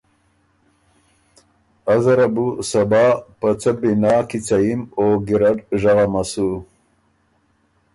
[1.93, 3.05] ازه ره بو صبا
[3.39, 6.49] په څۀ بنا کیڅه یِم او ګیرډ ژغمه سُو